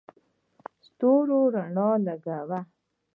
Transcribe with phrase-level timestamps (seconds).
[0.85, 1.87] ستورو رڼا
[2.23, 2.59] کوله.